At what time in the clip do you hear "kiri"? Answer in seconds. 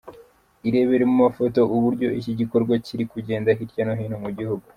2.85-3.03